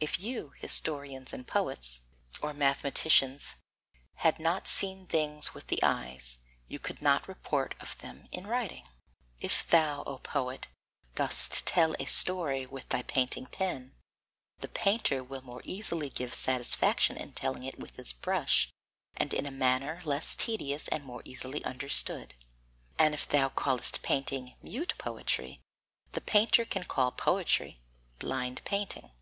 If 0.00 0.18
you, 0.18 0.54
historians 0.58 1.32
and 1.32 1.46
poets, 1.46 2.00
or 2.42 2.54
mathematicians, 2.54 3.54
had 4.14 4.40
not 4.40 4.66
seen 4.66 5.06
things 5.06 5.52
with 5.54 5.68
the 5.68 5.80
eyes, 5.82 6.38
you 6.66 6.78
could 6.80 7.02
not 7.02 7.28
report 7.28 7.74
of 7.78 7.96
them 7.98 8.24
in 8.32 8.46
writing. 8.46 8.88
If 9.40 9.68
thou, 9.68 10.02
O 10.06 10.18
poet, 10.18 10.66
dost 11.14 11.66
tell 11.66 11.94
a 12.00 12.06
story 12.06 12.66
with 12.66 12.88
thy 12.88 13.02
painting 13.02 13.46
pen, 13.46 13.94
the 14.58 14.66
painter 14.68 15.22
will 15.22 15.42
more 15.42 15.60
easily 15.64 16.08
give 16.08 16.34
satisfaction 16.34 17.16
in 17.16 17.34
telling 17.34 17.62
it 17.62 17.78
with 17.78 17.94
his 17.94 18.12
brush 18.14 18.70
and 19.16 19.32
in 19.34 19.46
a 19.46 19.52
manner 19.52 20.00
less 20.04 20.34
tedious 20.34 20.88
and 20.88 21.04
more 21.04 21.22
easily 21.24 21.62
understood. 21.64 22.34
And 22.98 23.14
if 23.14 23.28
thou 23.28 23.50
callest 23.50 24.02
painting 24.02 24.56
mute 24.62 24.94
poetry, 24.98 25.60
the 26.12 26.22
painter 26.22 26.64
can 26.64 26.84
call 26.84 27.12
poetry 27.12 27.82
blind 28.18 28.62
painting. 28.64 29.12